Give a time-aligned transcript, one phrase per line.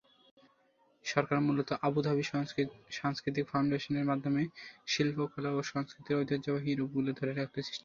[1.05, 2.23] সরকার মূলত Abu Dhabi
[2.99, 4.41] সাংস্কৃতিক ফাউন্ডেশনের মাধ্যমে
[4.87, 7.79] শিল্পকলা ও সংস্কৃতির ঐতিহ্যবাহী রূপগুলি ধরে রাখতে চেষ্টা করছে।